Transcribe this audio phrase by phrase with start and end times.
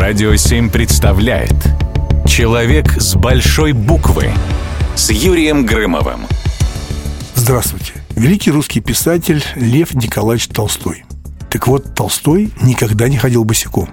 [0.00, 1.52] Радио 7 представляет
[2.26, 4.30] Человек с большой буквы
[4.96, 6.20] с Юрием Грымовым.
[7.34, 7.92] Здравствуйте.
[8.16, 11.04] Великий русский писатель Лев Николаевич Толстой.
[11.50, 13.90] Так вот, Толстой никогда не ходил босиком.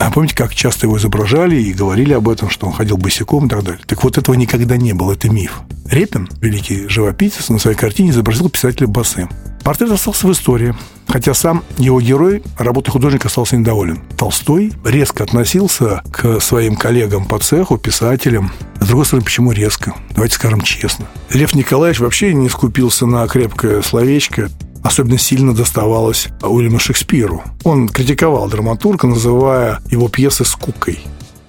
[0.00, 3.50] А помните, как часто его изображали и говорили об этом, что он ходил босиком и
[3.50, 3.82] так далее?
[3.86, 5.60] Так вот, этого никогда не было, это миф.
[5.84, 9.28] Репин, великий живописец, на своей картине изобразил писателя босым.
[9.64, 10.74] Портрет остался в истории,
[11.06, 14.00] хотя сам его герой работой художника остался недоволен.
[14.16, 18.52] Толстой резко относился к своим коллегам по цеху, писателям.
[18.80, 19.94] С другой стороны, почему резко?
[20.14, 21.06] Давайте скажем честно.
[21.30, 24.48] Лев Николаевич вообще не скупился на крепкое словечко.
[24.82, 27.42] Особенно сильно доставалось Уильяму Шекспиру.
[27.64, 31.00] Он критиковал драматурга, называя его пьесы скукой.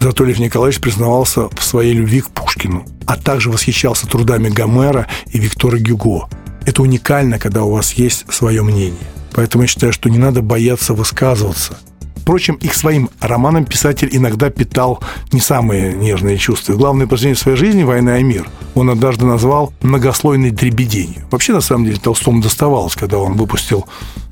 [0.02, 5.40] Зато Лев Николаевич признавался в своей любви к Пушкину, а также восхищался трудами Гомера и
[5.40, 6.28] Виктора Гюго–
[6.72, 9.08] это уникально, когда у вас есть свое мнение.
[9.34, 11.78] Поэтому я считаю, что не надо бояться высказываться.
[12.16, 15.02] Впрочем, и к своим романам писатель иногда питал
[15.34, 16.74] не самые нежные чувства.
[16.74, 21.26] Главное произведение своей жизни «Война и мир» он однажды назвал «многослойной дребеденью».
[21.30, 23.85] Вообще, на самом деле, Толстому доставалось, когда он выпустил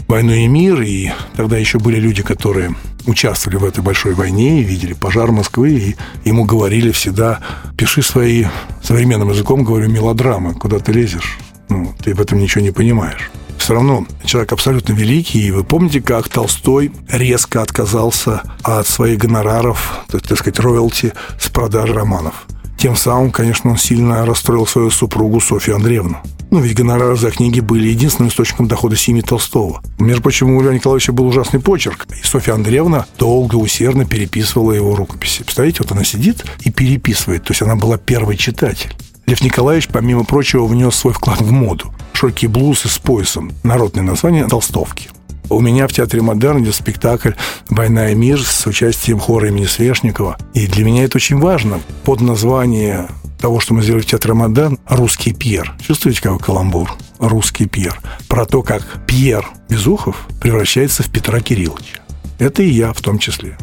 [0.07, 4.63] «Войну и мир», и тогда еще были люди, которые участвовали в этой большой войне и
[4.63, 7.39] видели пожар Москвы, и ему говорили всегда
[7.75, 8.45] «пиши свои,
[8.81, 11.37] современным языком, говорю, мелодрамы, куда ты лезешь»
[11.69, 13.31] ну, ты в этом ничего не понимаешь.
[13.57, 20.05] Все равно человек абсолютно великий, и вы помните, как Толстой резко отказался от своих гонораров,
[20.09, 22.47] так сказать, роялти с продажи романов.
[22.77, 26.17] Тем самым, конечно, он сильно расстроил свою супругу Софью Андреевну.
[26.49, 29.83] Ну, ведь гонорары за книги были единственным источником дохода семьи Толстого.
[29.99, 32.07] Между прочим, у Льва Николаевича был ужасный почерк.
[32.09, 35.43] И Софья Андреевна долго, усердно переписывала его рукописи.
[35.43, 37.43] Представляете, вот она сидит и переписывает.
[37.43, 38.95] То есть она была первый читатель.
[39.29, 41.93] Лев Николаевич, помимо прочего, внес свой вклад в моду.
[42.13, 43.51] Широкие блузы с поясом.
[43.61, 45.11] Народное название– толстовки.
[45.51, 47.33] У меня в Театре Модерн идет спектакль
[47.69, 50.35] «Война и мир» с участием хора имени Свешникова.
[50.55, 51.79] И для меня это очень важно.
[52.05, 53.07] Под название
[53.39, 55.75] того, что мы сделали в Театре Модерн, «Русский Пьер».
[55.79, 56.91] Чувствуете, какой каламбур?
[57.19, 58.01] «Русский Пьер».
[58.27, 61.99] Про то, как Пьер Безухов превращается в Петра Кирилловича.
[62.39, 63.59] Это и я в том числе.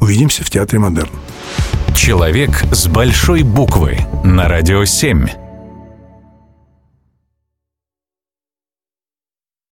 [0.00, 1.10] Увидимся в Театре Модерн.
[1.98, 5.47] Человек с большой буквы на радио 7.